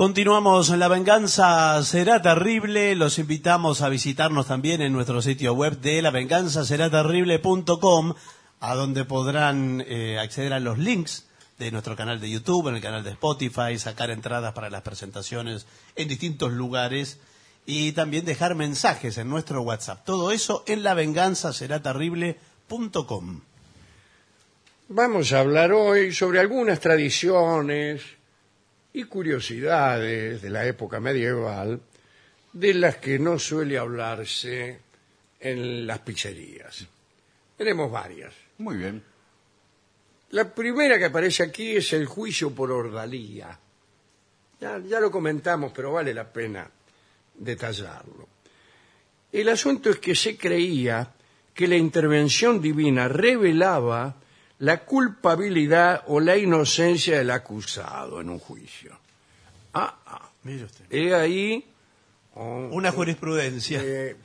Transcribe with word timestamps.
Continuamos, 0.00 0.70
La 0.70 0.88
Venganza 0.88 1.84
Será 1.84 2.22
Terrible. 2.22 2.94
Los 2.94 3.18
invitamos 3.18 3.82
a 3.82 3.90
visitarnos 3.90 4.46
también 4.46 4.80
en 4.80 4.94
nuestro 4.94 5.20
sitio 5.20 5.52
web 5.52 5.78
de 5.78 6.00
lavenganzaseraterrible.com, 6.00 8.14
a 8.60 8.74
donde 8.74 9.04
podrán 9.04 9.84
eh, 9.86 10.18
acceder 10.18 10.54
a 10.54 10.58
los 10.58 10.78
links 10.78 11.26
de 11.58 11.70
nuestro 11.70 11.96
canal 11.96 12.18
de 12.18 12.30
YouTube, 12.30 12.68
en 12.68 12.76
el 12.76 12.80
canal 12.80 13.04
de 13.04 13.10
Spotify, 13.10 13.78
sacar 13.78 14.10
entradas 14.10 14.54
para 14.54 14.70
las 14.70 14.80
presentaciones 14.80 15.66
en 15.96 16.08
distintos 16.08 16.50
lugares 16.50 17.18
y 17.66 17.92
también 17.92 18.24
dejar 18.24 18.54
mensajes 18.54 19.18
en 19.18 19.28
nuestro 19.28 19.60
WhatsApp. 19.60 20.02
Todo 20.06 20.32
eso 20.32 20.64
en 20.66 20.82
lavenganzaseraterrible.com. 20.82 23.40
Vamos 24.88 25.32
a 25.34 25.40
hablar 25.40 25.72
hoy 25.72 26.14
sobre 26.14 26.40
algunas 26.40 26.80
tradiciones 26.80 28.18
y 28.92 29.04
curiosidades 29.04 30.42
de 30.42 30.50
la 30.50 30.66
época 30.66 31.00
medieval 31.00 31.80
de 32.52 32.74
las 32.74 32.96
que 32.96 33.18
no 33.18 33.38
suele 33.38 33.78
hablarse 33.78 34.80
en 35.38 35.86
las 35.86 36.00
pizzerías. 36.00 36.86
Tenemos 37.56 37.90
varias. 37.90 38.34
Muy 38.58 38.76
bien. 38.76 39.02
La 40.30 40.52
primera 40.52 40.98
que 40.98 41.06
aparece 41.06 41.42
aquí 41.42 41.76
es 41.76 41.92
el 41.92 42.06
juicio 42.06 42.54
por 42.54 42.70
ordalía. 42.70 43.58
Ya, 44.60 44.78
ya 44.78 45.00
lo 45.00 45.10
comentamos, 45.10 45.72
pero 45.74 45.92
vale 45.92 46.12
la 46.12 46.30
pena 46.30 46.70
detallarlo. 47.34 48.28
El 49.32 49.48
asunto 49.48 49.90
es 49.90 49.98
que 49.98 50.14
se 50.14 50.36
creía 50.36 51.12
que 51.54 51.68
la 51.68 51.76
intervención 51.76 52.60
divina 52.60 53.08
revelaba 53.08 54.16
la 54.60 54.84
culpabilidad 54.84 56.04
o 56.06 56.20
la 56.20 56.36
inocencia 56.36 57.18
del 57.18 57.30
acusado 57.30 58.20
en 58.20 58.30
un 58.30 58.38
juicio. 58.38 58.98
Ah, 59.74 59.98
ah. 60.06 60.30
Mire 60.44 60.64
usted. 60.64 60.84
He 60.90 61.14
ahí... 61.14 61.64
oh, 62.34 62.68
Una 62.72 62.90
jurisprudencia. 62.92 63.80
eh, 63.82 64.16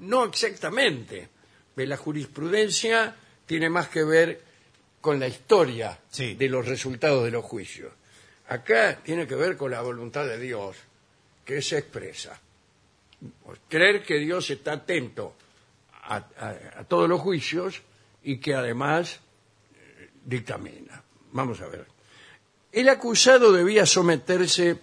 no 0.00 0.24
exactamente. 0.24 1.28
La 1.76 1.96
jurisprudencia 1.96 3.14
tiene 3.46 3.70
más 3.70 3.88
que 3.88 4.02
ver 4.04 4.42
con 5.00 5.18
la 5.20 5.28
historia 5.28 5.98
Sí. 6.10 6.34
de 6.34 6.48
los 6.48 6.66
resultados 6.66 7.24
de 7.24 7.30
los 7.30 7.44
juicios. 7.44 7.92
Acá 8.48 8.98
tiene 9.02 9.26
que 9.26 9.34
ver 9.36 9.56
con 9.56 9.70
la 9.70 9.80
voluntad 9.82 10.26
de 10.26 10.38
Dios, 10.38 10.76
que 11.44 11.62
se 11.62 11.78
expresa. 11.78 12.38
Creer 13.68 14.02
que 14.02 14.18
Dios 14.18 14.48
está 14.50 14.72
atento 14.72 15.34
a, 16.04 16.16
a- 16.16 16.80
a 16.80 16.84
todos 16.84 17.08
los 17.08 17.20
juicios 17.20 17.82
y 18.22 18.38
que 18.38 18.54
además 18.54 19.20
eh, 19.74 20.10
dictamina. 20.24 21.02
Vamos 21.32 21.60
a 21.60 21.66
ver. 21.68 21.86
El 22.72 22.88
acusado 22.88 23.52
debía 23.52 23.86
someterse 23.86 24.78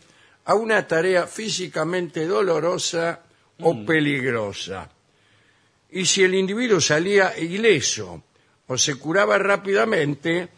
a 0.46 0.56
una 0.56 0.88
tarea 0.88 1.28
físicamente 1.28 2.26
dolorosa 2.26 3.24
o 3.62 3.86
peligrosa. 3.86 4.90
Y 5.92 6.06
si 6.06 6.24
el 6.24 6.36
individuo 6.36 6.82
salía 6.82 7.38
ileso 7.38 8.24
o 8.68 8.78
se 8.78 8.96
curaba 8.96 9.38
rápidamente, 9.38 10.50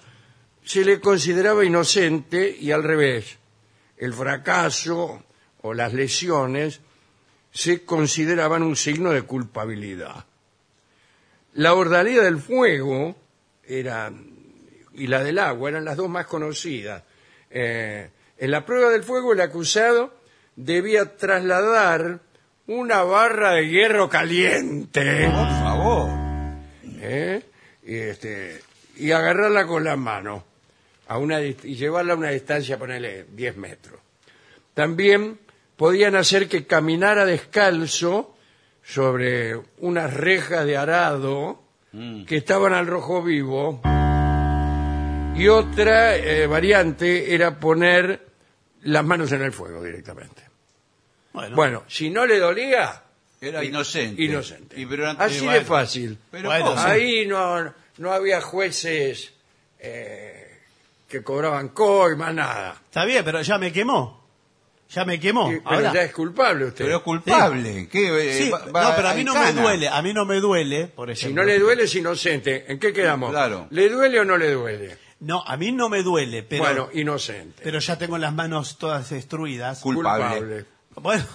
se 0.64 0.84
le 0.84 1.00
consideraba 1.00 1.64
inocente 1.64 2.56
y 2.60 2.72
al 2.72 2.84
revés. 2.84 3.38
El 3.98 4.14
fracaso 4.14 5.24
o 5.62 5.74
las 5.74 5.94
lesiones 5.94 6.82
se 7.52 7.84
consideraban 7.86 8.64
un 8.64 8.76
signo 8.76 9.12
de 9.12 9.24
culpabilidad. 9.24 10.26
La 11.58 11.74
ordalía 11.74 12.22
del 12.22 12.38
fuego 12.38 13.16
era, 13.64 14.12
y 14.94 15.08
la 15.08 15.24
del 15.24 15.40
agua 15.40 15.70
eran 15.70 15.86
las 15.86 15.98
dos 15.98 16.08
más 16.08 16.28
conocidas. 16.28 17.02
Eh, 17.50 18.10
en 18.38 18.52
la 18.52 18.64
prueba 18.64 18.92
del 18.92 19.04
fuego 19.04 19.34
el 19.34 19.42
acusado 19.42 20.14
debía 20.56 21.18
trasladar 21.18 22.20
una 22.68 23.02
barra 23.02 23.54
de 23.54 23.70
hierro 23.70 24.08
caliente 24.08 25.32
Por 25.34 25.48
favor. 25.48 26.10
¿eh? 27.02 27.42
y, 27.84 27.96
este, 27.96 28.62
y 28.98 29.12
agarrarla 29.12 29.66
con 29.66 29.84
la 29.84 29.96
mano 29.96 30.46
a 31.08 31.18
una, 31.18 31.42
y 31.42 31.56
llevarla 31.56 32.14
a 32.14 32.18
una 32.18 32.30
distancia, 32.30 32.78
ponele 32.78 33.26
10 33.32 33.58
metros. 33.58 34.00
También 34.76 35.40
podían 35.76 36.16
hacer 36.16 36.48
que 36.48 36.68
caminara 36.68 37.26
descalzo 37.26 38.37
sobre 38.88 39.60
unas 39.80 40.14
rejas 40.14 40.66
de 40.66 40.78
arado 40.78 41.62
que 42.26 42.38
estaban 42.38 42.74
al 42.74 42.88
rojo 42.88 43.22
vivo. 43.22 43.82
Y 45.36 45.48
otra 45.50 46.16
eh, 46.16 46.48
variante 46.48 47.34
era 47.36 47.60
poner 47.60 48.26
las 48.84 49.04
manos 49.04 49.32
en 49.34 49.42
el 49.42 49.52
fuego 49.52 49.84
directamente. 49.84 50.44
Bueno, 51.34 51.56
Bueno, 51.56 51.84
si 51.88 52.10
no 52.10 52.26
le 52.26 52.40
dolía, 52.40 53.04
Era 53.42 53.64
inocente. 53.64 54.24
inocente. 54.24 54.80
Y 54.80 54.86
pero 54.86 55.08
antes- 55.10 55.26
Así 55.38 55.46
de 55.48 55.62
fácil. 55.62 56.18
Pero. 56.32 56.50
Ahí 56.52 57.26
no, 57.28 57.72
no 57.98 58.12
había 58.14 58.42
jueces 58.42 59.34
eh, 59.80 60.60
que 61.08 61.22
cobraban 61.24 61.70
coima, 61.70 62.32
nada. 62.32 62.82
está 62.86 63.06
bien, 63.06 63.24
pero 63.26 63.42
ya 63.42 63.58
me 63.58 63.72
quemó. 63.74 64.27
Ya 64.90 65.04
me 65.06 65.20
quemó. 65.20 65.50
Pero 65.50 65.62
Ahora- 65.66 65.94
ya 65.94 66.04
es 66.04 66.14
culpable 66.14 66.66
usted. 66.66 66.86
Pero 66.86 66.98
es 66.98 67.04
culpable. 67.04 67.90
¿Qué, 67.92 68.08
eh, 68.32 68.44
Sí, 68.44 68.50
va- 68.50 68.66
va 68.72 68.84
no, 68.90 68.96
pero 68.96 69.10
a 69.10 69.14
mí 69.14 69.24
no 69.24 69.34
me 69.34 69.40
cana? 69.42 69.62
duele, 69.62 69.90
a 69.90 70.02
mí 70.02 70.14
no 70.14 70.26
me 70.26 70.40
duele, 70.40 70.88
por 70.88 71.08
si 71.10 71.14
ejemplo. 71.26 71.44
no 71.44 71.48
le 71.48 71.60
duele 71.60 71.84
es 71.84 71.96
inocente. 71.96 72.66
¿En 72.72 72.80
qué 72.80 72.94
quedamos? 72.94 73.32
Claro. 73.32 73.68
¿Le 73.70 73.90
duele 73.90 74.20
o 74.22 74.26
no 74.26 74.38
le 74.38 74.52
duele? 74.52 74.98
No, 75.20 75.44
a 75.46 75.58
mí 75.58 75.72
no 75.72 75.90
me 75.90 76.04
duele, 76.04 76.44
pero, 76.44 76.64
bueno, 76.64 76.90
inocente. 76.94 77.62
pero 77.64 77.80
ya 77.80 77.98
tengo 77.98 78.18
las 78.18 78.34
manos 78.34 78.78
todas 78.78 79.10
destruidas. 79.10 79.80
Culpable. 79.82 80.66
Bueno, 80.96 81.26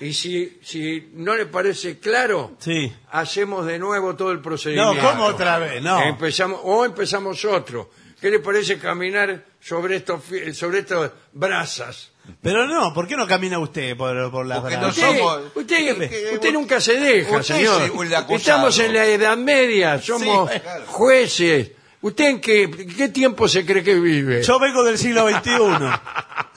Y 0.00 0.14
si, 0.14 0.58
si 0.62 1.10
no 1.12 1.36
le 1.36 1.44
parece 1.44 1.98
claro, 1.98 2.56
sí. 2.58 2.90
hacemos 3.10 3.66
de 3.66 3.78
nuevo 3.78 4.16
todo 4.16 4.30
el 4.30 4.38
No, 4.38 4.42
procedimiento. 4.42 5.02
¿cómo 5.06 5.24
otra 5.26 5.58
vez? 5.58 5.82
No. 5.82 6.02
Empezamos, 6.02 6.58
o 6.64 6.86
empezamos 6.86 7.44
otro. 7.44 7.90
¿Qué 8.20 8.30
le 8.30 8.38
parece 8.40 8.78
caminar 8.78 9.44
sobre 9.60 9.96
estos, 9.96 10.22
fi- 10.22 10.52
sobre 10.52 10.80
estas 10.80 11.10
brasas? 11.32 12.10
Pero 12.42 12.66
no, 12.66 12.92
¿por 12.92 13.08
qué 13.08 13.16
no 13.16 13.26
camina 13.26 13.58
usted 13.58 13.96
por, 13.96 14.30
por 14.30 14.44
las 14.46 14.60
Porque 14.60 14.76
Usted, 14.76 15.02
somos- 15.02 15.42
usted, 15.54 16.08
que- 16.08 16.30
usted 16.34 16.52
nunca 16.52 16.80
se 16.80 16.94
deja, 17.00 17.38
usted 17.38 17.54
señor. 17.56 17.82
es 17.82 17.88
el 17.90 18.14
acusado. 18.14 18.36
Estamos 18.36 18.78
en 18.78 18.92
la 18.92 19.06
Edad 19.06 19.36
Media, 19.38 19.98
somos 20.00 20.50
Sí, 20.52 20.60
claro. 20.60 20.84
jueces. 20.86 21.70
¿Usted 22.02 22.24
en 22.28 22.40
qué, 22.40 22.70
qué 22.96 23.08
tiempo 23.08 23.48
se 23.48 23.64
cree 23.66 23.82
que 23.82 23.94
vive? 23.94 24.42
Yo 24.42 24.58
vengo 24.58 24.84
del 24.84 24.98
siglo 24.98 25.28
XXI. 25.28 25.50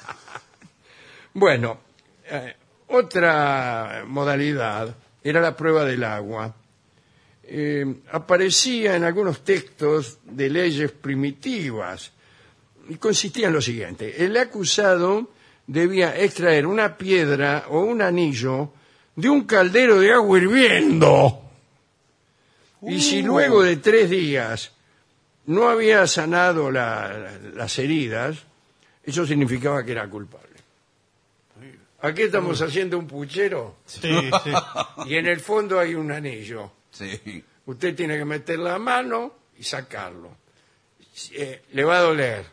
Bueno, 1.33 1.79
eh, 2.25 2.55
otra 2.87 4.03
modalidad 4.05 4.95
era 5.23 5.41
la 5.41 5.55
prueba 5.55 5.83
del 5.85 6.03
agua. 6.03 6.53
Eh, 7.45 7.85
aparecía 8.11 8.95
en 8.95 9.03
algunos 9.03 9.43
textos 9.43 10.19
de 10.23 10.49
leyes 10.49 10.91
primitivas 10.91 12.11
y 12.89 12.95
consistía 12.95 13.47
en 13.47 13.53
lo 13.53 13.61
siguiente. 13.61 14.23
El 14.25 14.35
acusado 14.37 15.29
debía 15.67 16.17
extraer 16.19 16.65
una 16.65 16.97
piedra 16.97 17.65
o 17.69 17.81
un 17.81 18.01
anillo 18.01 18.71
de 19.15 19.29
un 19.29 19.43
caldero 19.43 19.99
de 19.99 20.13
agua 20.13 20.37
hirviendo. 20.39 21.39
Y 22.81 22.99
si 23.01 23.21
luego 23.21 23.61
de 23.63 23.77
tres 23.77 24.09
días 24.09 24.71
no 25.45 25.67
había 25.69 26.07
sanado 26.07 26.71
la- 26.71 27.37
las 27.55 27.77
heridas, 27.79 28.37
eso 29.03 29.25
significaba 29.25 29.83
que 29.85 29.91
era 29.91 30.09
culpable. 30.09 30.47
Aquí 32.01 32.23
estamos 32.23 32.61
haciendo 32.61 32.97
un 32.97 33.07
puchero 33.07 33.77
Sí, 33.85 33.99
sí. 34.01 34.51
y 35.05 35.15
en 35.15 35.27
el 35.27 35.39
fondo 35.39 35.79
hay 35.79 35.95
un 35.95 36.11
anillo. 36.11 36.71
Sí. 36.93 37.43
Usted 37.65 37.95
tiene 37.95 38.17
que 38.17 38.25
meter 38.25 38.59
la 38.59 38.77
mano 38.79 39.33
y 39.57 39.63
sacarlo. 39.63 40.37
Eh, 41.33 41.63
le 41.73 41.83
va 41.83 41.97
a 41.97 42.01
doler, 42.01 42.45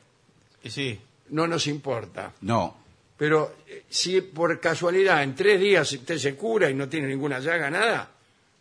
sí. 0.65 1.01
no 1.31 1.47
nos 1.47 1.67
importa. 1.67 2.33
No. 2.43 2.77
Pero 3.17 3.57
eh, 3.69 3.85
si 3.89 4.21
por 4.23 4.59
casualidad 4.61 5.23
en 5.23 5.35
tres 5.35 5.61
días 5.61 5.91
usted 5.93 6.19
se 6.19 6.35
cura 6.37 6.69
y 6.71 6.75
no 6.75 6.89
tiene 6.89 7.07
ninguna 7.09 7.39
llaga, 7.39 7.71
nada, 7.71 8.11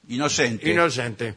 Inocente. 0.09 0.69
inocente. 0.69 1.35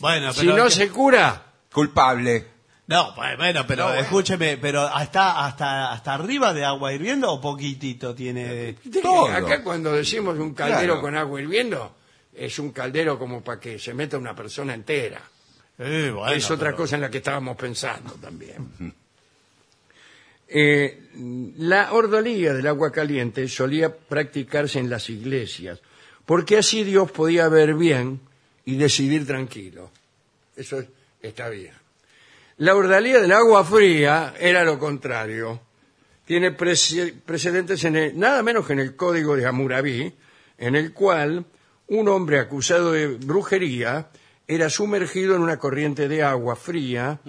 Bueno, 0.00 0.32
Si 0.32 0.40
pero 0.40 0.56
no 0.56 0.70
se 0.70 0.88
cura, 0.88 1.46
Culpable. 1.72 2.46
No, 2.86 3.14
pues, 3.14 3.36
bueno, 3.36 3.64
pero 3.66 3.88
No, 3.88 3.94
escúcheme, 3.94 4.56
pero 4.58 4.82
hasta 4.82 5.46
hasta 5.46 5.92
hasta 5.92 6.14
arriba 6.14 6.52
de 6.52 6.64
agua 6.64 6.92
hirviendo 6.92 7.30
o 7.32 7.40
poquitito 7.40 8.14
tiene 8.14 8.74
Todo. 9.02 9.26
Acá 9.28 9.62
cuando 9.62 9.92
decimos 9.92 10.38
un 10.38 10.52
caldero 10.54 10.94
Claro. 10.94 11.00
con 11.00 11.16
agua 11.16 11.40
hirviendo, 11.40 11.94
es 12.34 12.58
un 12.58 12.72
caldero 12.72 13.18
como 13.18 13.42
para 13.42 13.60
que 13.60 13.78
se 13.78 13.94
meta 13.94 14.18
una 14.18 14.34
persona 14.34 14.74
entera. 14.74 15.22
Eh, 15.78 16.10
bueno, 16.14 16.32
es 16.32 16.50
otra 16.50 16.68
pero- 16.68 16.76
cosa 16.78 16.96
en 16.96 17.02
la 17.02 17.10
que 17.10 17.18
estábamos 17.18 17.56
pensando 17.56 18.14
también. 18.14 18.94
Eh, 20.48 21.08
la 21.58 21.92
ordalía 21.92 22.52
del 22.52 22.66
agua 22.66 22.92
caliente 22.92 23.48
solía 23.48 23.94
practicarse 23.96 24.78
en 24.78 24.90
las 24.90 25.08
iglesias, 25.08 25.80
porque 26.26 26.58
así 26.58 26.84
Dios 26.84 27.10
podía 27.10 27.48
ver 27.48 27.74
bien 27.74 28.20
y 28.64 28.76
decidir 28.76 29.26
tranquilo. 29.26 29.90
Eso 30.54 30.80
es- 30.80 30.88
está 31.22 31.48
bien. 31.48 31.72
La 32.58 32.74
ordalía 32.76 33.18
del 33.20 33.32
agua 33.32 33.64
fría 33.64 34.34
era 34.38 34.62
lo 34.62 34.78
contrario. 34.78 35.60
Tiene 36.26 36.56
prece- 36.56 37.14
precedentes 37.24 37.82
en 37.84 37.96
el- 37.96 38.18
nada 38.18 38.42
menos 38.42 38.66
que 38.66 38.74
en 38.74 38.80
el 38.80 38.94
Código 38.94 39.34
de 39.36 39.46
Hammurabi, 39.46 40.12
en 40.58 40.76
el 40.76 40.92
cual 40.92 41.46
un 41.88 42.08
hombre 42.08 42.38
acusado 42.38 42.92
de 42.92 43.06
brujería 43.08 44.08
era 44.48 44.68
sumergido 44.70 45.34
en 45.36 45.42
una 45.42 45.58
corriente 45.58 46.08
de 46.08 46.22
agua 46.22 46.56
fría 46.56 47.20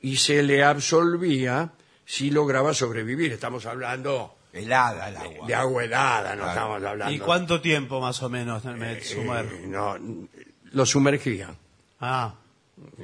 y 0.00 0.16
se 0.16 0.42
le 0.42 0.62
absolvía 0.64 1.72
si 2.04 2.30
lograba 2.30 2.74
sobrevivir. 2.74 3.32
Estamos 3.32 3.66
hablando 3.66 4.36
Helada 4.52 5.08
el 5.08 5.16
agua. 5.16 5.46
de 5.46 5.54
agua 5.54 5.84
helada, 5.84 6.30
no 6.34 6.42
Claro. 6.42 6.50
estamos 6.50 6.84
hablando. 6.84 7.14
¿Y 7.14 7.18
cuánto 7.18 7.60
tiempo 7.60 8.00
más 8.00 8.22
o 8.22 8.28
menos 8.28 8.64
me 8.64 9.02
sumer? 9.02 9.46
Eh, 9.46 9.64
no, 9.66 9.96
lo 10.72 10.86
sumergían. 10.86 11.56
Ah, 12.00 12.34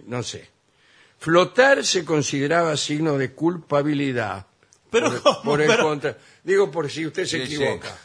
no 0.07 0.23
sé. 0.23 0.49
Flotar 1.19 1.85
se 1.85 2.05
consideraba 2.05 2.77
signo 2.77 3.19
de 3.19 3.33
culpabilidad. 3.33 4.47
pero 4.91 5.09
por, 5.11 5.23
¿cómo? 5.23 5.43
por 5.43 5.61
el 5.61 5.69
Pero- 5.69 5.83
contra- 5.85 6.19
Digo 6.43 6.71
por 6.71 6.91
si 6.91 7.07
usted 7.07 7.25
se 7.25 7.47
Sí, 7.47 7.55
equivoca. 7.55 7.97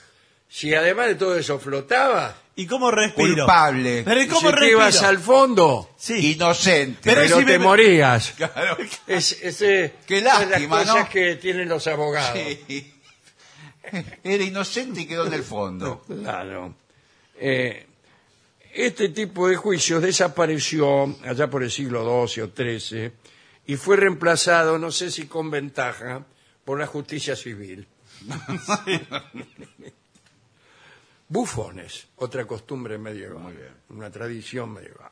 Si 0.48 0.74
además 0.74 1.08
de 1.08 1.16
todo 1.16 1.36
eso 1.36 1.58
flotaba, 1.60 2.36
¿Y 2.58 2.68
cómo 2.68 2.90
respiro? 2.90 3.36
Culpable. 3.46 4.04
Pero 4.06 4.20
¿y 4.22 4.24
si 4.24 4.30
cómo 4.30 4.50
te 4.50 4.56
respiro? 4.56 4.78
ibas 4.80 5.04
al 5.04 5.20
fondo, 5.20 5.90
Sí. 5.98 6.32
Inocente. 6.34 7.00
Pero 7.04 7.22
pero, 7.22 7.40
si 7.40 7.46
te 7.46 7.60
me- 7.60 7.66
morías. 7.66 8.32
Claro. 8.32 8.78
Es, 9.08 9.36
Qué 10.06 10.22
las 10.22 10.48
lástima, 10.50 10.80
cosas 10.80 10.96
¿no? 11.06 11.10
que 11.10 11.36
tienen 11.36 11.68
los 11.68 11.86
abogados. 11.88 12.40
Sí. 12.68 12.94
Era 14.24 14.44
inocente 14.44 15.02
y 15.02 15.06
quedó 15.06 15.28
en 15.28 15.34
el 15.34 15.44
fondo. 15.44 16.04
Claro. 16.08 16.74
Eh, 17.38 17.86
este 18.74 19.10
tipo 19.10 19.48
de 19.50 19.58
juicios 19.58 20.02
desapareció 20.02 21.16
allá 21.26 21.50
por 21.50 21.62
el 21.64 21.70
siglo 21.72 22.26
XII 22.28 22.44
o 22.44 22.52
XIII 22.56 23.12
y 23.68 23.76
fue 23.76 23.98
reemplazado, 23.98 24.78
no 24.80 24.92
sé 24.92 25.12
si 25.12 25.28
con 25.28 25.52
ventaja, 25.52 26.26
por 26.64 26.80
la 26.80 26.88
justicia 26.88 27.36
civil. 27.36 27.88
Bufones, 31.36 32.08
otra 32.16 32.46
costumbre 32.48 32.98
medieval, 32.98 33.54
una 33.90 34.10
tradición 34.10 34.72
medieval. 34.72 35.12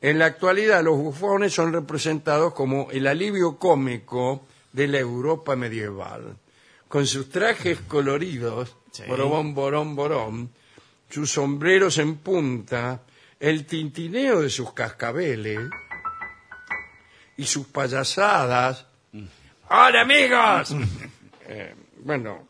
En 0.00 0.18
la 0.18 0.26
actualidad 0.26 0.82
los 0.82 0.96
bufones 0.98 1.54
son 1.54 1.72
representados 1.72 2.52
como 2.54 2.90
el 2.90 3.06
alivio 3.06 3.56
cómico 3.56 4.48
de 4.72 4.88
la 4.88 4.98
Europa 4.98 5.54
medieval, 5.54 6.36
con 6.88 7.06
sus 7.06 7.30
trajes 7.30 7.78
coloridos, 7.86 8.76
Sí. 8.90 9.04
borobón, 9.06 9.54
borón, 9.54 9.94
borón, 9.94 10.50
sus 11.08 11.30
sombreros 11.30 11.98
en 11.98 12.16
punta, 12.16 13.02
el 13.38 13.64
tintineo 13.64 14.40
de 14.40 14.50
sus 14.50 14.72
cascabeles 14.72 15.60
y 17.36 17.44
sus 17.46 17.68
payasadas. 17.68 18.86
¡Hola, 19.70 20.00
amigos! 20.00 20.74
Eh, 21.46 21.74
bueno, 21.98 22.48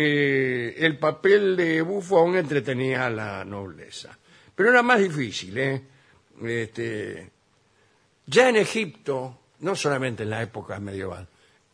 eh, 0.00 0.76
el 0.78 0.96
papel 0.96 1.56
de 1.56 1.82
bufón 1.82 2.36
entretenía 2.36 3.06
a 3.06 3.10
la 3.10 3.44
nobleza. 3.44 4.16
Pero 4.54 4.70
era 4.70 4.80
más 4.80 5.00
difícil, 5.00 5.58
¿eh? 5.58 5.82
Este, 6.40 7.28
ya 8.24 8.48
en 8.48 8.56
Egipto, 8.58 9.40
no 9.58 9.74
solamente 9.74 10.22
en 10.22 10.30
la 10.30 10.40
época 10.40 10.78
medieval, 10.78 11.26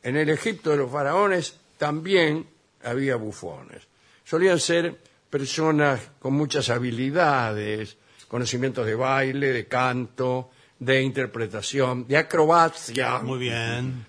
en 0.03 0.17
el 0.17 0.31
Egipto 0.31 0.71
de 0.71 0.79
los 0.79 0.91
faraones 0.91 1.61
también 1.77 2.47
había 2.83 3.17
bufones. 3.17 3.83
Solían 4.25 4.59
ser 4.59 4.99
personas 5.29 6.01
con 6.19 6.33
muchas 6.33 6.71
habilidades, 6.71 7.99
conocimientos 8.27 8.87
de 8.87 8.95
baile, 8.95 9.53
de 9.53 9.67
canto, 9.67 10.51
de 10.79 11.03
interpretación, 11.03 12.09
de 12.09 12.17
acrobacia. 12.17 13.19
Muy 13.19 13.39
bien. 13.39 14.07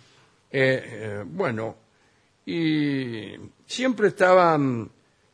Eh, 0.50 0.84
eh, 0.86 1.24
bueno, 1.26 1.76
y 2.46 3.34
siempre 3.66 4.08
estaban 4.10 4.92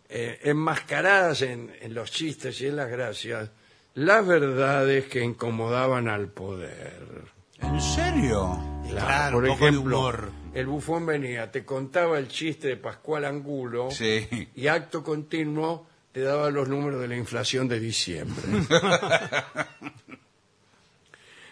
eh, 0.10 0.40
enmascaradas 0.44 1.42
en, 1.42 1.72
en 1.82 1.94
los 1.94 2.12
chistes 2.12 2.60
y 2.62 2.68
en 2.68 2.76
las 2.76 2.90
gracias 2.90 3.50
las 3.94 4.26
verdades 4.26 5.06
que 5.06 5.24
incomodaban 5.24 6.08
al 6.08 6.28
poder. 6.30 7.24
¿En 7.60 7.80
serio? 7.82 8.60
Claro, 8.90 9.36
Por 9.38 9.44
un 9.44 9.50
poco 9.52 9.64
de 9.66 9.70
ejemplo, 9.72 10.00
humor. 10.00 10.32
el 10.54 10.66
bufón 10.68 11.06
venía, 11.06 11.52
te 11.52 11.64
contaba 11.66 12.18
el 12.18 12.28
chiste 12.28 12.70
de 12.70 12.78
Pascual 12.78 13.26
Angulo 13.26 13.90
Sí. 13.92 14.28
y 14.56 14.68
acto 14.68 15.04
continuo 15.04 15.88
te 16.12 16.22
daba 16.22 16.50
los 16.50 16.68
números 16.68 17.00
de 17.02 17.08
la 17.08 17.16
inflación 17.16 17.68
de 17.70 17.80
diciembre. 17.80 18.42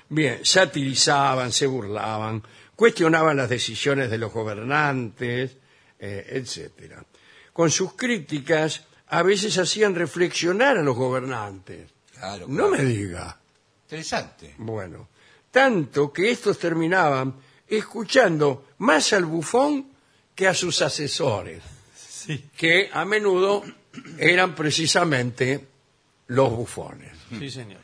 Bien, 0.09 0.39
satirizaban, 0.43 1.51
se 1.51 1.67
burlaban, 1.67 2.41
cuestionaban 2.75 3.37
las 3.37 3.49
decisiones 3.49 4.09
de 4.09 4.17
los 4.17 4.33
gobernantes, 4.33 5.57
eh, 5.99 6.25
etcétera. 6.31 7.03
Con 7.53 7.69
sus 7.69 7.93
críticas 7.93 8.85
a 9.07 9.21
veces 9.23 9.57
hacían 9.57 9.95
reflexionar 9.95 10.77
a 10.77 10.83
los 10.83 10.95
gobernantes. 10.95 11.89
Claro, 12.13 12.45
No 12.47 12.67
claro. 12.69 12.83
me 12.83 12.89
diga. 12.89 13.37
Interesante. 13.85 14.55
Bueno, 14.59 15.09
tanto 15.51 16.11
que 16.13 16.29
estos 16.31 16.59
terminaban 16.59 17.33
escuchando 17.67 18.67
más 18.79 19.13
al 19.13 19.25
bufón 19.25 19.87
que 20.35 20.47
a 20.47 20.53
sus 20.53 20.81
asesores, 20.81 21.61
Sí, 21.95 22.45
que 22.55 22.89
a 22.93 23.03
menudo 23.05 23.63
eran 24.19 24.53
precisamente 24.55 25.65
los 26.27 26.51
bufones. 26.51 27.11
sí, 27.37 27.49
señor. 27.49 27.81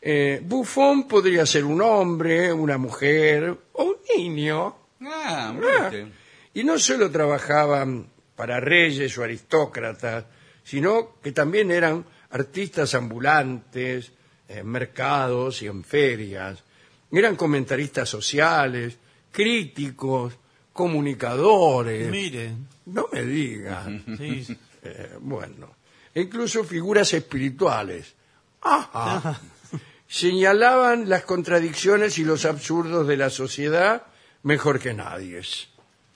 Eh, 0.00 0.40
bufón 0.42 1.06
podría 1.06 1.44
ser 1.46 1.64
un 1.64 1.80
hombre, 1.82 2.52
una 2.52 2.76
mujer 2.78 3.56
o 3.74 3.82
un 3.84 3.96
niño. 4.16 4.74
Ah, 5.02 5.48
Ah, 5.50 5.52
mire. 5.90 6.12
Y 6.54 6.64
no 6.64 6.78
solo 6.78 7.10
trabajaban 7.10 8.08
para 8.36 8.60
reyes 8.60 9.16
o 9.18 9.24
aristócratas, 9.24 10.24
sino 10.64 11.20
que 11.22 11.32
también 11.32 11.70
eran 11.70 12.04
artistas 12.30 12.94
ambulantes, 12.94 14.12
en 14.48 14.66
mercados 14.66 15.62
y 15.62 15.66
en 15.66 15.82
ferias. 15.82 16.62
Eran 17.10 17.36
comentaristas 17.36 18.08
sociales, 18.08 18.98
críticos, 19.30 20.34
comunicadores. 20.72 22.10
Mire, 22.10 22.52
No 22.86 23.08
me 23.12 23.22
digan. 23.22 24.04
sí, 24.18 24.46
Eh, 24.84 25.16
bueno, 25.20 25.76
e 26.12 26.22
incluso 26.22 26.64
figuras 26.64 27.14
espirituales. 27.14 28.14
Ajá. 28.62 29.40
Señalaban 30.08 31.08
las 31.08 31.22
contradicciones 31.22 32.18
y 32.18 32.24
los 32.24 32.44
absurdos 32.44 33.06
de 33.06 33.16
la 33.16 33.30
sociedad 33.30 34.02
mejor 34.42 34.80
que 34.80 34.92
nadie. 34.92 35.40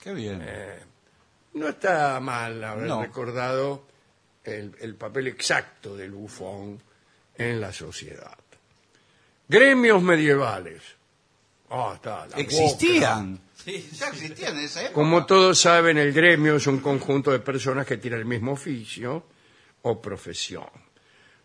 Qué 0.06 0.14
bien. 0.14 0.40
Eh, 0.46 0.78
No 1.54 1.68
está 1.68 2.20
mal 2.20 2.62
haber 2.62 2.86
No. 2.86 3.02
recordado 3.02 3.88
el, 4.44 4.72
el 4.80 4.94
papel 4.94 5.26
exacto 5.26 5.96
del 5.96 6.12
bufón 6.12 6.80
en 7.36 7.60
la 7.60 7.72
sociedad. 7.72 8.38
Gremios 9.48 10.00
medievales. 10.00 10.80
Ah, 11.70 11.94
está, 11.96 12.18
la 12.18 12.24
boca. 12.26 12.38
¿Existían? 12.40 13.40
Sí, 13.64 13.90
ya 13.94 14.06
existían 14.10 14.56
en 14.56 14.64
esa 14.66 14.82
época. 14.82 14.94
Como 14.94 15.26
todos 15.26 15.58
saben, 15.60 15.98
el 15.98 16.12
gremio 16.12 16.54
es 16.54 16.68
un 16.68 16.78
conjunto 16.78 17.32
de 17.32 17.40
personas 17.40 17.84
que 17.84 17.96
tienen 17.96 18.20
el 18.20 18.26
mismo 18.26 18.52
oficio 18.52 19.24
o 19.82 20.00
profesión. 20.00 20.68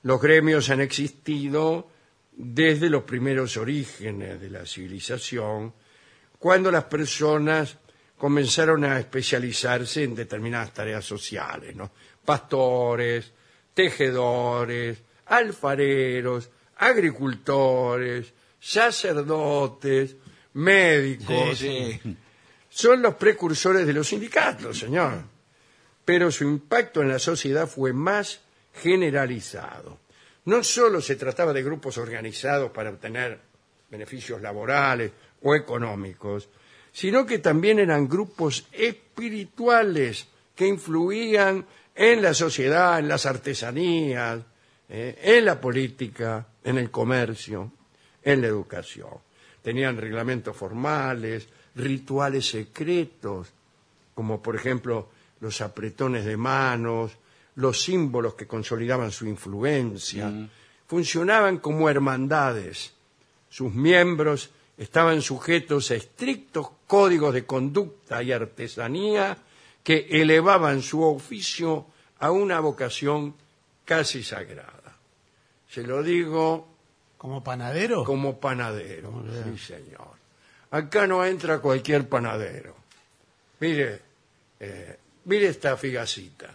Los 0.03 0.21
gremios 0.21 0.69
han 0.69 0.81
existido 0.81 1.89
desde 2.33 2.91
los 2.91 3.03
primeros 3.05 3.57
orígenes 3.57 4.39
de 4.39 4.51
la 4.51 4.67
civilización, 4.67 5.73
cuando 6.37 6.69
las 6.69 6.83
personas 6.83 7.77
comenzaron 8.21 8.83
a 8.85 8.99
especializarse 8.99 10.03
en 10.03 10.13
determinadas 10.13 10.71
tareas 10.75 11.03
sociales, 11.03 11.75
¿no? 11.75 11.89
Pastores, 12.23 13.31
tejedores, 13.73 14.99
alfareros, 15.25 16.51
agricultores, 16.77 18.31
sacerdotes, 18.59 20.15
médicos, 20.53 21.57
Sí, 21.57 21.99
sí. 22.03 22.15
son 22.69 23.01
los 23.01 23.15
precursores 23.15 23.87
de 23.87 23.93
los 23.93 24.07
sindicatos, 24.09 24.77
señor. 24.77 25.23
Pero 26.05 26.29
su 26.29 26.43
impacto 26.43 27.01
en 27.01 27.09
la 27.09 27.17
sociedad 27.17 27.67
fue 27.67 27.91
más 27.91 28.41
generalizado. 28.75 29.97
No 30.45 30.63
solo 30.63 31.01
se 31.01 31.15
trataba 31.15 31.53
de 31.53 31.63
grupos 31.63 31.97
organizados 31.97 32.69
para 32.69 32.91
obtener 32.91 33.39
beneficios 33.89 34.43
laborales 34.43 35.11
o 35.41 35.55
económicos, 35.55 36.49
sino 36.91 37.25
que 37.25 37.39
también 37.39 37.79
eran 37.79 38.07
grupos 38.07 38.67
espirituales 38.71 40.27
que 40.55 40.67
influían 40.67 41.65
en 41.95 42.21
la 42.21 42.33
sociedad, 42.33 42.99
en 42.99 43.07
las 43.07 43.25
artesanías, 43.25 44.41
eh, 44.89 45.19
en 45.23 45.45
la 45.45 45.59
política, 45.59 46.45
en 46.63 46.77
el 46.77 46.91
comercio, 46.91 47.71
en 48.23 48.41
la 48.41 48.47
educación. 48.47 49.09
Tenían 49.61 49.97
reglamentos 49.97 50.55
formales, 50.55 51.47
rituales 51.75 52.49
secretos, 52.49 53.53
como 54.13 54.41
por 54.41 54.55
ejemplo 54.55 55.09
los 55.39 55.61
apretones 55.61 56.25
de 56.25 56.37
manos, 56.37 57.13
los 57.55 57.81
símbolos 57.81 58.35
que 58.35 58.47
consolidaban 58.47 59.11
su 59.11 59.25
influencia. 59.25 60.31
Funcionaban 60.87 61.59
como 61.59 61.89
hermandades. 61.89 62.93
Sus 63.49 63.73
miembros 63.73 64.49
estaban 64.77 65.21
sujetos 65.21 65.91
a 65.91 65.95
estrictos 65.95 66.69
códigos 66.87 67.33
de 67.33 67.45
conducta 67.45 68.21
y 68.23 68.31
artesanía 68.31 69.37
que 69.83 70.07
elevaban 70.09 70.81
su 70.81 71.03
oficio 71.03 71.85
a 72.19 72.31
una 72.31 72.59
vocación 72.59 73.35
casi 73.85 74.23
sagrada. 74.23 74.97
Se 75.69 75.83
lo 75.83 76.03
digo 76.03 76.67
¿Como 77.17 77.43
panadero? 77.43 78.03
como 78.03 78.39
panadero. 78.39 79.23
Sí, 79.45 79.57
señor. 79.57 80.15
Acá 80.71 81.05
no 81.07 81.23
entra 81.25 81.59
cualquier 81.59 82.07
panadero. 82.07 82.75
Mire, 83.59 84.01
eh, 84.59 84.97
mire 85.25 85.47
esta 85.47 85.77
figacita. 85.77 86.49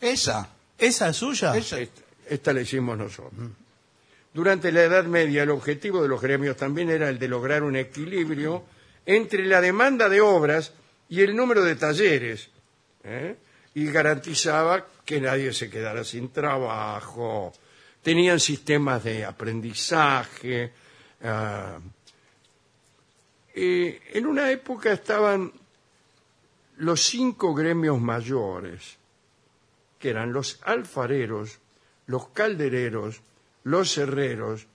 Esa. 0.00 0.48
¿Esa 0.78 1.08
es 1.10 1.16
suya? 1.16 1.56
Esa. 1.56 1.78
Esta, 1.78 2.02
esta 2.28 2.52
la 2.52 2.62
hicimos 2.62 2.98
nosotros. 2.98 3.50
Durante 4.32 4.72
la 4.72 4.82
Edad 4.82 5.04
Media, 5.04 5.42
el 5.42 5.50
objetivo 5.50 6.02
de 6.02 6.08
los 6.08 6.20
gremios 6.20 6.56
también 6.56 6.88
era 6.88 7.08
el 7.08 7.18
de 7.18 7.28
lograr 7.28 7.62
un 7.62 7.76
equilibrio 7.76 8.64
entre 9.04 9.44
la 9.44 9.60
demanda 9.60 10.08
de 10.08 10.20
obras 10.20 10.72
y 11.08 11.20
el 11.20 11.36
número 11.36 11.62
de 11.62 11.76
talleres, 11.76 12.48
¿eh? 13.04 13.36
y 13.74 13.86
garantizaba 13.90 14.86
que 15.04 15.20
nadie 15.20 15.52
se 15.52 15.68
quedara 15.68 16.04
sin 16.04 16.30
trabajo. 16.30 17.52
Tenían 18.02 18.40
sistemas 18.40 19.04
de 19.04 19.24
aprendizaje. 19.24 20.72
ah, 21.24 21.78
en 23.54 24.26
una 24.26 24.50
época 24.50 24.92
estaban 24.92 25.52
los 26.78 27.02
cinco 27.02 27.54
gremios 27.54 28.00
mayores, 28.00 28.96
que 29.98 30.10
eran 30.10 30.32
los 30.32 30.58
alfareros, 30.62 31.58
los 32.06 32.28
caldereros, 32.28 33.20
los 33.64 33.96
herreros, 33.98 34.66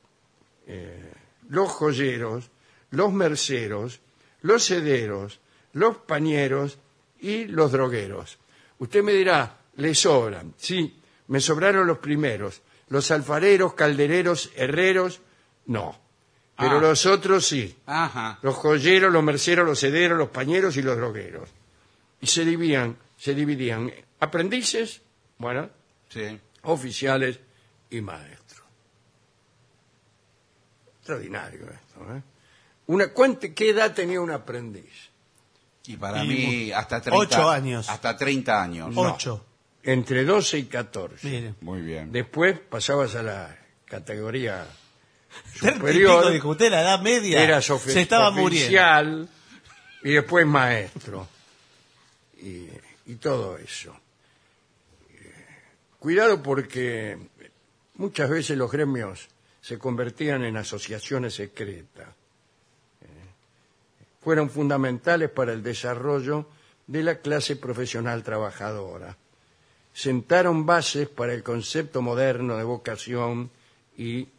eh, 0.67 1.13
los 1.49 1.69
joyeros, 1.69 2.49
los 2.91 3.11
merceros, 3.13 3.99
los 4.41 4.63
sederos, 4.63 5.39
los 5.73 5.97
pañeros 5.97 6.77
y 7.19 7.45
los 7.45 7.71
drogueros. 7.71 8.37
Usted 8.79 9.03
me 9.03 9.13
dirá, 9.13 9.57
le 9.75 9.93
sobran. 9.95 10.53
Sí, 10.57 10.99
me 11.27 11.39
sobraron 11.39 11.87
los 11.87 11.97
primeros. 11.99 12.61
Los 12.89 13.11
alfareros, 13.11 13.73
caldereros, 13.73 14.51
herreros, 14.55 15.19
no. 15.65 15.99
Pero 16.57 16.77
Ah. 16.77 16.81
los 16.81 17.05
otros 17.05 17.45
sí. 17.45 17.75
Ajá. 17.85 18.39
Los 18.41 18.55
joyeros, 18.55 19.11
los 19.11 19.23
merceros, 19.23 19.65
los 19.65 19.79
sederos, 19.79 20.17
los 20.17 20.29
pañeros 20.29 20.77
y 20.77 20.81
los 20.81 20.95
drogueros. 20.97 21.49
Y 22.21 22.27
se 22.27 22.45
dividían, 22.45 22.97
se 23.17 23.35
dividían 23.35 23.91
aprendices, 24.19 25.01
bueno, 25.37 25.69
Sí. 26.09 26.39
oficiales 26.63 27.39
y 27.89 28.01
maestros. 28.01 28.63
Extraordinario 31.11 31.61
esto, 31.71 32.15
¿eh? 32.15 32.21
Una, 32.87 33.07
¿cuánto- 33.09 33.47
¿Qué 33.55 33.69
edad 33.69 33.93
tenía 33.93 34.19
un 34.19 34.31
aprendiz? 34.31 35.09
Y 35.85 35.95
para 35.95 36.23
Y 36.23 36.27
mí, 36.27 36.71
hasta 36.71 36.99
30 37.01 37.17
ocho 37.17 37.49
años. 37.49 37.87
Hasta 37.89 38.17
30 38.17 38.61
años. 38.61 38.93
Ocho. 38.95 39.45
Entre 39.83 40.25
12 40.25 40.57
y 40.59 40.63
14. 40.65 41.25
Mire. 41.27 41.53
Muy 41.61 41.81
bien. 41.81 42.11
Después 42.11 42.59
pasabas 42.59 43.15
a 43.15 43.23
la 43.23 43.57
categoría 43.85 44.65
Treinta 45.61 45.69
y 45.77 45.79
superior. 45.79 46.19
pico, 46.21 46.31
dijo 46.31 46.49
usted, 46.49 46.71
la 46.71 46.81
edad 46.81 47.01
media. 47.01 47.41
Eras 47.41 47.69
ofi- 47.69 47.91
se 47.91 48.01
estaba 48.01 48.31
muriendo. 48.31 48.65
oficial 48.65 49.29
y 50.03 50.11
después 50.11 50.45
maestro. 50.45 51.27
Y, 52.41 52.67
y 53.05 53.15
todo 53.15 53.57
eso. 53.57 53.97
Eh, 55.11 55.45
Cuidado 55.99 56.43
porque 56.43 57.17
muchas 57.95 58.29
veces 58.29 58.57
los 58.57 58.69
gremios 58.71 59.27
se 59.67 59.77
convertían 59.77 60.45
en 60.45 60.55
asociaciones 60.55 61.33
secretas. 61.35 62.07
Eh, 63.01 63.05
Fueron 64.21 64.49
fundamentales 64.49 65.29
para 65.29 65.51
el 65.51 65.61
desarrollo 65.61 66.47
de 66.87 67.03
la 67.03 67.19
clase 67.19 67.57
profesional 67.57 68.23
trabajadora. 68.23 69.17
Sentaron 69.93 70.65
bases 70.65 71.09
para 71.09 71.33
el 71.33 71.43
concepto 71.43 72.01
moderno 72.01 72.55
de 72.55 72.63
vocación 72.63 73.51
y 73.97 74.29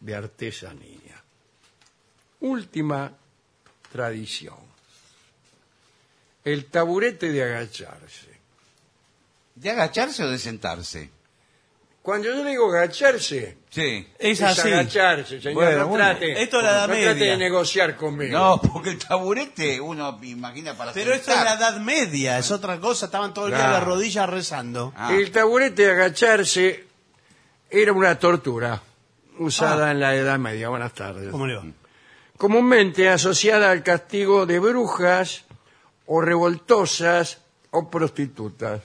de 0.00 0.14
artesanía. 0.14 1.24
Última 2.40 3.10
tradición. 3.90 4.58
El 6.44 6.66
taburete 6.66 7.32
de 7.32 7.42
agacharse. 7.42 8.36
¿De 9.54 9.70
agacharse 9.70 10.24
o 10.24 10.28
de 10.30 10.38
sentarse? 10.38 11.17
Cuando 12.08 12.28
yo 12.28 12.42
digo 12.42 12.70
agacharse, 12.70 13.58
Sí. 13.68 14.08
Es 14.18 14.40
es 14.40 14.42
así. 14.42 14.68
agacharse, 14.72 15.42
señor. 15.42 15.52
Bueno, 15.62 15.78
no 15.80 15.88
bueno. 15.88 16.04
trate, 16.06 16.42
Esto 16.42 16.56
es 16.58 16.64
la 16.64 16.70
edad 16.70 16.88
no 16.88 16.94
trate 16.94 17.14
media. 17.14 17.30
de 17.32 17.36
negociar 17.36 17.96
conmigo. 17.96 18.38
No, 18.38 18.62
porque 18.62 18.88
el 18.90 18.98
taburete 18.98 19.78
uno 19.78 20.18
imagina 20.22 20.72
para 20.74 20.94
Pero 20.94 21.12
esto 21.12 21.30
es 21.32 21.36
sentar. 21.36 21.58
la 21.58 21.66
edad 21.66 21.78
media, 21.80 22.38
es 22.38 22.50
otra 22.50 22.80
cosa. 22.80 23.04
Estaban 23.06 23.34
todo 23.34 23.48
el 23.48 23.50
día 23.52 23.60
Claro. 23.60 23.74
de 23.74 23.84
rodillas 23.84 24.26
rezando. 24.30 24.94
Ah, 24.96 25.12
El 25.14 25.30
taburete 25.30 25.82
de 25.84 25.90
agacharse 25.92 26.86
era 27.68 27.92
una 27.92 28.18
tortura 28.18 28.80
usada 29.38 29.88
Ah. 29.88 29.90
en 29.90 30.00
la 30.00 30.14
Edad 30.16 30.38
Media. 30.38 30.70
Buenas 30.70 30.94
tardes. 30.94 31.28
¿Cómo 31.30 31.46
le 31.46 31.56
va? 31.56 31.64
comúnmente 32.38 33.08
asociada 33.10 33.70
al 33.70 33.82
castigo 33.82 34.46
de 34.46 34.58
brujas 34.60 35.44
o 36.06 36.22
revoltosas 36.22 37.38
o 37.70 37.90
prostitutas. 37.90 38.80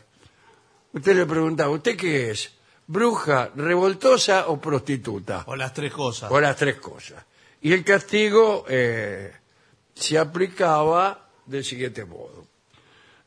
Usted 0.91 1.15
le 1.15 1.25
preguntaba, 1.25 1.69
¿usted 1.71 1.95
qué 1.95 2.31
es? 2.31 2.51
¿Bruja, 2.87 3.51
revoltosa 3.55 4.47
o 4.47 4.59
prostituta? 4.59 5.43
O 5.47 5.55
las 5.55 5.73
tres 5.73 5.93
cosas. 5.93 6.31
O 6.31 6.39
las 6.39 6.55
tres 6.55 6.77
cosas. 6.77 7.23
Y 7.61 7.71
el 7.71 7.83
castigo 7.83 8.65
eh, 8.67 9.31
se 9.93 10.17
aplicaba 10.17 11.29
del 11.45 11.63
siguiente 11.63 12.03
modo. 12.05 12.45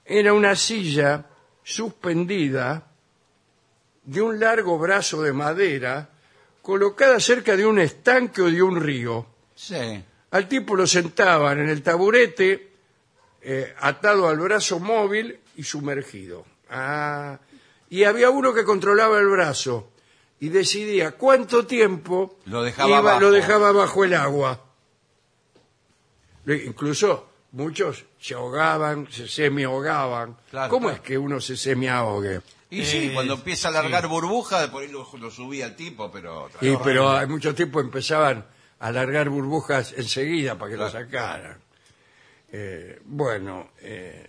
Era 0.05 0.33
una 0.33 0.55
silla 0.55 1.25
suspendida 1.65 2.87
de 4.05 4.23
un 4.23 4.39
largo 4.39 4.79
brazo 4.79 5.23
de 5.23 5.33
madera 5.33 6.09
colocada 6.63 7.19
cerca 7.19 7.57
de 7.57 7.67
un 7.67 7.79
estanque 7.79 8.43
o 8.43 8.51
de 8.51 8.63
un 8.63 8.81
río. 8.81 9.27
sí. 9.55 10.03
Al 10.29 10.49
tipo 10.49 10.75
lo 10.75 10.87
sentaban 10.87 11.61
en 11.61 11.69
el 11.69 11.83
taburete, 11.83 12.73
eh, 13.41 13.75
atado 13.79 14.29
al 14.29 14.39
brazo 14.39 14.81
móvil 14.81 15.39
y 15.57 15.63
sumergido. 15.63 16.45
Ah, 16.69 17.39
y 17.90 18.05
había 18.05 18.31
uno 18.31 18.52
que 18.55 18.64
controlaba 18.64 19.19
el 19.19 19.26
brazo 19.28 19.90
y 20.40 20.49
decidía 20.50 21.12
cuánto 21.12 21.66
tiempo 21.66 22.38
Lo 22.47 22.62
dejaba 22.62 22.99
abajo. 22.99 23.21
lo 23.21 23.31
dejaba 23.31 23.73
bajo 23.73 24.05
el 24.05 24.14
agua. 24.14 24.61
Incluso 26.47 27.28
muchos 27.52 28.05
se 28.21 28.35
ahogaban, 28.35 29.09
se 29.11 29.26
semi-ahogaban. 29.28 30.37
Claro, 30.50 30.71
¿Cómo 30.71 30.88
claro. 30.88 30.97
es 31.02 31.07
que 31.07 31.19
uno 31.19 31.40
se 31.40 31.57
semi-ahogue? 31.57 32.40
Y 32.71 32.85
sí, 32.85 33.09
Eh, 33.09 33.11
cuando 33.14 33.35
empieza 33.35 33.69
a 33.69 33.71
largar 33.71 34.07
burbuja, 34.09 34.71
por 34.71 34.83
ahí 34.83 34.88
lo, 34.88 35.09
lo 35.19 35.31
subía 35.31 35.66
el 35.66 35.76
tipo, 35.76 36.11
pero... 36.11 36.49
Y, 36.61 36.76
pero 36.76 37.11
hay 37.12 37.26
mucho 37.26 37.55
tiempo 37.55 37.81
empezaban 37.81 38.45
a 38.81 38.90
largar 38.93 39.28
burbujas 39.28 39.95
enseguida 39.97 40.57
para 40.59 40.71
que 40.71 40.76
lo 40.76 40.90
sacaran. 40.90 41.59
Eh, 42.52 43.00
bueno, 43.05 43.71
eh, 43.81 44.26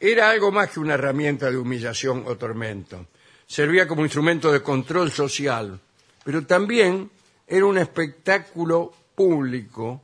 era 0.00 0.30
algo 0.30 0.50
más 0.50 0.70
que 0.70 0.80
una 0.80 0.94
herramienta 0.94 1.50
de 1.50 1.58
humillación 1.58 2.24
o 2.26 2.36
tormento. 2.36 3.06
Servía 3.46 3.86
como 3.86 4.02
instrumento 4.02 4.50
de 4.50 4.62
control 4.62 5.10
social, 5.10 5.78
pero 6.24 6.46
también 6.46 7.10
era 7.46 7.66
un 7.66 7.76
espectáculo 7.76 8.92
público 9.14 10.00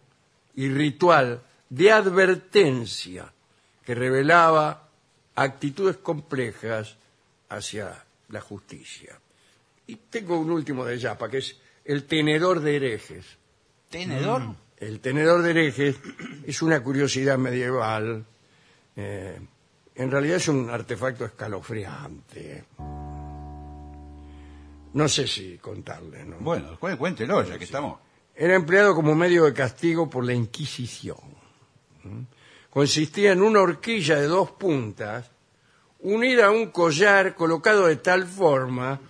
y 0.55 0.69
ritual 0.69 1.41
de 1.71 1.91
advertencia 1.91 3.33
que 3.85 3.95
revelaba 3.95 4.89
actitudes 5.35 5.97
complejas 5.97 6.97
hacia 7.49 8.05
la 8.29 8.41
justicia. 8.41 9.19
Y 9.87 9.97
tengo 9.97 10.39
un 10.39 10.51
último 10.51 10.85
de 10.85 10.99
Yapa, 10.99 11.31
que 11.31 11.39
es 11.39 11.57
el 11.85 12.05
tenedor 12.05 12.61
de 12.61 12.77
herejes. 12.77 13.25
¿Tenedor? 13.89 14.57
El 14.77 15.01
tenedor 15.01 15.43
de 15.43 15.51
herejes 15.51 15.97
es 16.45 16.61
una 16.61 16.83
curiosidad 16.83 17.39
medieval. 17.39 18.27
eh, 18.97 19.39
en 19.97 20.11
realidad 20.11 20.37
es 20.37 20.49
un 20.49 20.69
artefacto 20.71 21.25
escalofriante. 21.25 22.65
No 24.95 25.09
sé 25.09 25.27
si 25.27 25.59
contarle, 25.59 26.25
¿no? 26.25 26.37
Bueno, 26.39 26.79
cu- 26.79 26.97
cuéntelo, 26.97 27.43
ya 27.45 27.59
que 27.59 27.65
estamos. 27.65 27.99
Era 28.35 28.55
empleado 28.55 28.95
como 28.95 29.15
medio 29.15 29.45
de 29.45 29.53
castigo 29.53 30.09
por 30.09 30.25
la 30.25 30.33
Inquisición. 30.35 31.19
¿Mm? 32.05 32.21
Consistía 32.71 33.33
en 33.33 33.43
una 33.43 33.61
horquilla 33.61 34.17
de 34.21 34.27
dos 34.27 34.51
puntas 34.53 35.31
unida 36.01 36.47
a 36.47 36.51
un 36.51 36.67
collar 36.71 37.35
colocado 37.35 37.87
de 37.87 37.97
tal 37.97 38.27
forma 38.27 39.01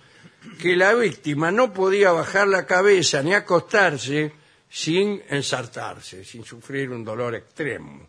que 0.59 0.75
la 0.77 0.93
víctima 0.93 1.51
no 1.51 1.73
podía 1.73 2.11
bajar 2.11 2.47
la 2.47 2.65
cabeza 2.65 3.21
ni 3.21 3.33
acostarse 3.33 4.31
sin 4.69 5.21
ensartarse, 5.29 6.23
sin 6.23 6.43
sufrir 6.45 6.89
un 6.89 7.03
dolor 7.03 7.35
extremo. 7.35 8.07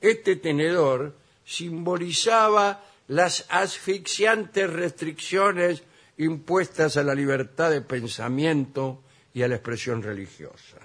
Este 0.00 0.36
tenedor 0.36 1.14
simbolizaba 1.46 2.82
las 3.08 3.46
asfixiantes 3.48 4.68
restricciones 4.68 5.84
impuestas 6.18 6.96
a 6.96 7.02
la 7.04 7.14
libertad 7.14 7.70
de 7.70 7.80
pensamiento 7.80 9.00
y 9.32 9.42
a 9.42 9.48
la 9.48 9.54
expresión 9.54 10.02
religiosa. 10.02 10.76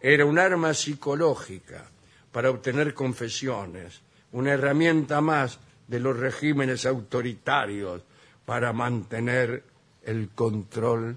era 0.00 0.26
un 0.26 0.38
arma 0.38 0.74
psicológica 0.74 1.90
para 2.30 2.50
obtener 2.50 2.92
confesiones, 2.94 4.02
una 4.32 4.52
herramienta 4.52 5.20
más 5.22 5.58
de 5.88 5.98
los 5.98 6.16
regímenes 6.18 6.84
autoritarios 6.84 8.02
para 8.44 8.72
mantener 8.74 9.64
el 10.02 10.28
control 10.34 11.16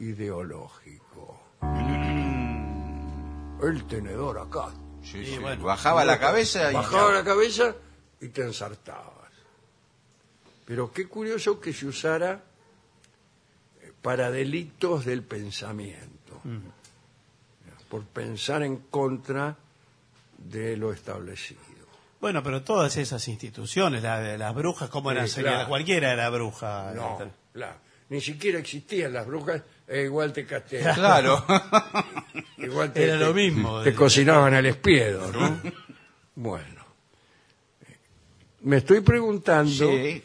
ideológico. 0.00 1.40
El 3.62 3.84
tenedor 3.86 4.38
acá. 4.38 4.68
Sí, 5.02 5.18
Y 5.18 5.26
sí. 5.26 5.38
bueno. 5.38 5.64
Bajaba 5.64 6.04
la 6.04 6.18
cabeza 6.18 6.70
y... 6.72 6.74
Bajaba 6.74 7.12
la 7.12 7.24
cabeza 7.24 7.76
y 8.24 8.28
te 8.28 8.42
ensartabas. 8.42 9.30
Pero 10.64 10.90
qué 10.92 11.06
curioso 11.06 11.60
que 11.60 11.72
se 11.72 11.86
usara 11.86 12.40
eh, 13.82 13.92
para 14.00 14.30
delitos 14.30 15.04
del 15.04 15.22
pensamiento. 15.22 16.40
Por 17.88 18.04
pensar 18.04 18.62
en 18.62 18.76
contra 18.90 19.56
de 20.38 20.76
lo 20.76 20.92
establecido. 20.92 21.60
Bueno, 22.20 22.42
pero 22.42 22.62
todas 22.62 22.96
esas 22.96 23.28
instituciones, 23.28 24.02
la 24.02 24.18
de 24.20 24.36
las 24.38 24.54
brujas, 24.54 24.88
¿cómo 24.88 25.10
eran 25.10 25.28
Sí, 25.28 25.42
claro. 25.42 25.68
Cualquiera 25.68 26.12
era 26.12 26.28
bruja. 26.30 26.92
No, 26.94 27.18
claro. 27.52 27.76
Ni 28.08 28.20
siquiera 28.20 28.58
existían 28.58 29.12
las 29.12 29.26
brujas, 29.26 29.62
e 29.86 30.02
igual 30.02 30.32
te 30.32 30.44
castigaban. 30.46 30.94
Claro. 30.94 31.44
Igual 32.58 32.92
te, 32.92 33.04
Era 33.04 33.16
lo 33.16 33.28
te- 33.28 33.34
mismo. 33.34 33.82
Te 33.82 33.94
cocinaban 33.94 34.54
al 34.54 34.66
espiedo, 34.66 35.30
¿no? 35.32 35.60
bueno. 36.34 36.73
Me 38.64 38.78
estoy 38.78 39.00
preguntando 39.02 39.90
sí. 39.92 40.22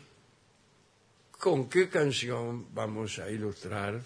con 1.31 1.69
qué 1.69 1.89
canción 1.89 2.73
vamos 2.73 3.19
a 3.19 3.29
ilustrar 3.29 4.01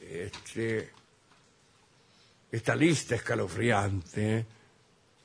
este, 0.00 0.90
esta 2.50 2.74
lista 2.74 3.14
escalofriante 3.14 4.46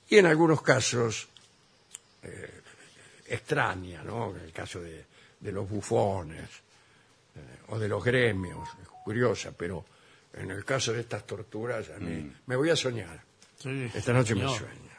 y 0.09 0.17
en 0.17 0.25
algunos 0.25 0.61
casos 0.61 1.29
eh, 2.23 2.61
extraña, 3.27 4.03
¿no? 4.03 4.35
En 4.35 4.43
el 4.43 4.51
caso 4.51 4.81
de, 4.81 5.05
de 5.39 5.51
los 5.53 5.69
bufones 5.69 6.49
eh, 7.33 7.39
o 7.69 7.79
de 7.79 7.87
los 7.87 8.03
gremios, 8.03 8.67
es 8.81 8.87
curiosa, 8.89 9.53
pero 9.57 9.85
en 10.33 10.51
el 10.51 10.65
caso 10.65 10.91
de 10.91 10.99
estas 10.99 11.25
torturas 11.25 11.89
a 11.95 11.99
mí 11.99 12.29
me 12.45 12.55
voy 12.57 12.69
a 12.71 12.75
soñar. 12.75 13.23
Sí, 13.57 13.89
Esta 13.93 14.11
noche 14.11 14.35
me 14.35 14.47
sueña. 14.49 14.96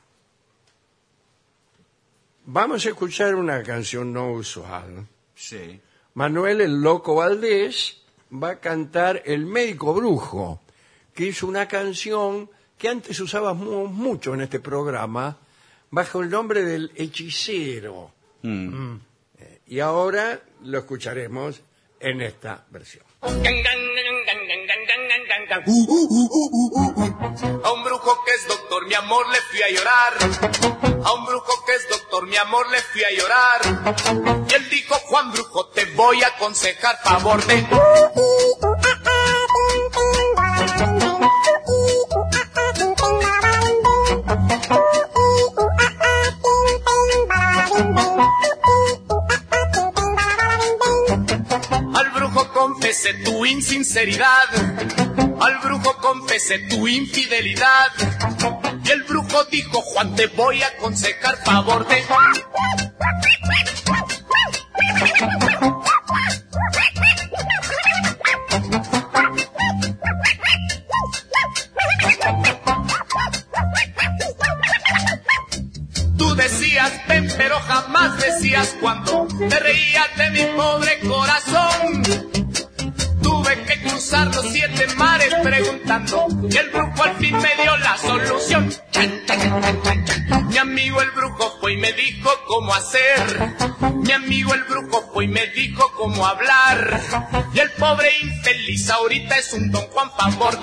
Vamos 2.51 2.87
a 2.87 2.89
escuchar 2.89 3.35
una 3.35 3.63
canción 3.63 4.11
no 4.11 4.33
usual. 4.33 5.07
Sí. 5.35 5.79
Manuel 6.15 6.63
el 6.63 6.81
Loco 6.81 7.17
Valdés 7.17 8.01
va 8.33 8.53
a 8.53 8.59
cantar 8.59 9.23
El 9.27 9.45
Médico 9.45 9.93
Brujo, 9.93 10.63
que 11.15 11.29
es 11.29 11.43
una 11.43 11.69
canción 11.69 12.49
que 12.79 12.89
antes 12.89 13.21
usábamos 13.21 13.91
mucho 13.91 14.33
en 14.33 14.41
este 14.41 14.61
programa 14.61 15.37
bajo 15.91 16.23
el 16.23 16.31
nombre 16.31 16.65
del 16.65 16.91
hechicero. 16.97 18.13
Mm. 18.41 18.95
Eh, 19.41 19.61
Y 19.67 19.81
ahora 19.81 20.41
lo 20.65 20.79
escucharemos 20.79 21.61
en 22.01 22.23
esta 22.23 22.65
versión. 22.71 23.05
A 27.65 27.73
un 27.73 27.85
brujo 27.85 28.25
que 28.25 28.33
es 28.33 28.47
doctor, 28.49 28.87
mi 28.87 28.95
amor, 28.95 29.27
le 29.29 29.41
fui 29.41 29.63
a 29.63 29.69
llorar. 29.71 30.13
A 31.05 31.13
un 31.13 31.25
brujo 31.27 31.65
que 31.67 31.75
es 31.75 31.89
doctor, 31.89 32.27
mi 32.27 32.37
amor, 32.37 32.69
le 32.71 32.81
fui 32.81 33.03
a 33.03 33.11
llorar. 33.11 33.61
Y 34.49 34.55
él 34.55 34.69
dijo, 34.71 34.95
Juan 35.07 35.33
Brujo, 35.33 35.67
te 35.67 35.85
voy 35.97 36.23
a 36.23 36.29
aconsejar 36.29 36.99
favor 37.03 37.45
de... 37.47 37.67
confesé 53.09 53.25
tu 53.25 53.47
insinceridad. 53.47 54.49
Al 55.41 55.59
brujo 55.63 55.97
confesé 56.01 56.59
tu 56.69 56.87
infidelidad. 56.89 57.91
Y 58.85 58.91
el 58.91 59.03
brujo 59.05 59.45
dijo, 59.45 59.81
Juan, 59.81 60.15
te 60.15 60.27
voy 60.29 60.63
a 60.63 60.67
aconsejar 60.67 61.37
favor 61.45 61.87
de... 61.87 62.05
Tú 76.17 76.35
decías 76.35 76.93
ven, 77.09 77.29
pero 77.37 77.59
jamás 77.61 78.19
decías 78.19 78.77
cuando 78.81 79.27
te 79.49 79.61
reías 79.61 80.17
de 80.17 80.31
mi 80.31 80.57
pobre 80.57 80.98
y 86.51 86.57
el 86.57 86.71
brujo 86.71 87.03
al 87.03 87.17
fin 87.17 87.37
me 87.37 87.63
dio 87.63 87.77
la 87.79 87.97
solución. 87.97 88.71
Chan. 88.91 89.23
Mi 90.49 90.57
amigo 90.59 91.03
el 91.03 91.11
brujo 91.11 91.59
fue 91.61 91.75
y 91.75 91.77
me 91.77 91.93
dijo 91.93 92.31
cómo 92.47 92.75
hacer. 92.75 93.55
Mi 93.95 94.13
amigo 94.13 94.55
el 94.55 94.65
brujo 94.65 95.11
fue 95.13 95.25
y 95.25 95.29
me 95.29 95.47
dijo 95.49 95.91
cómo 95.97 96.27
hablar. 96.27 97.01
Y 97.55 97.59
el 97.61 97.71
pobre 97.73 98.11
infeliz 98.23 98.91
ahorita 98.91 99.37
es 99.39 99.53
un 99.53 99.71
don 99.71 99.87
Juan 99.89 100.11
favor 100.17 100.59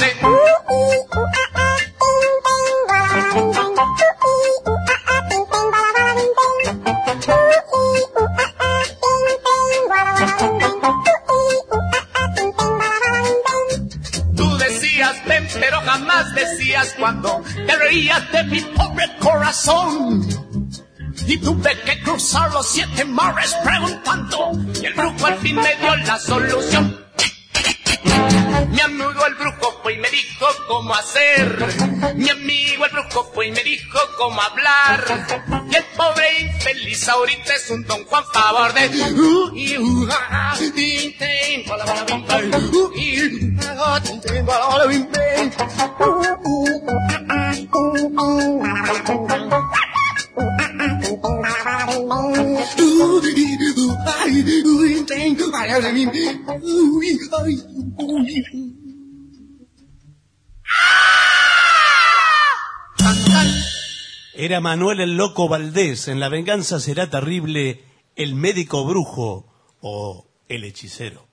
de 18.04 18.44
mi 18.44 18.60
pobre 18.60 19.06
corazón. 19.20 20.28
Y 21.28 21.38
tuve 21.38 21.80
que 21.86 22.02
cruzar 22.02 22.52
los 22.52 22.68
siete 22.68 23.06
mares 23.06 23.56
preguntando, 23.64 24.52
y 24.82 24.86
el 24.86 24.94
brujo 24.94 25.26
al 25.26 25.38
fin 25.38 25.56
me 25.56 25.76
dio 25.76 25.96
la 25.96 26.20
solución. 26.20 27.06
Mi 28.70 28.82
amigo 28.82 29.26
el 29.26 29.36
brujo 29.36 29.80
fue 29.82 29.94
y 29.94 29.98
me 30.00 30.10
dijo 30.10 30.46
cómo 30.68 30.94
hacer. 30.94 32.16
Mi 32.16 32.30
amigo 32.30 32.86
el 32.86 32.92
brujo 32.92 33.32
fue 33.34 33.48
y 33.48 33.52
me 33.52 33.64
dijo 33.64 34.00
cómo 34.18 34.42
hablar. 34.42 35.06
Y 35.72 35.76
el 35.76 35.84
pobre 35.96 36.35
feliz, 36.66 37.08
ahorita 37.08 37.54
es 37.54 37.70
un 37.70 37.84
don 37.86 38.04
Juan 38.06 38.24
favor 38.34 38.74
de 38.74 38.88
uh, 39.14 39.56
y 39.56 39.78
uh, 39.78 40.08
ah, 40.10 40.58
din, 40.60 40.74
din, 40.74 41.64
bola, 41.68 41.86
bola, 41.86 42.04
bola, 42.06 42.18
bola, 42.26 42.58
bola. 42.58 42.96
Era 64.38 64.60
Manuel 64.60 65.00
el 65.00 65.16
Loco 65.16 65.48
Valdés. 65.48 66.10
En 66.10 66.20
La 66.20 66.28
venganza 66.28 66.82
será 66.82 67.10
terrible 67.10 67.84
el 68.18 68.36
médico 68.36 68.84
brujo 68.84 69.48
o 69.80 70.28
el 70.50 70.66
hechicero. 70.66 71.28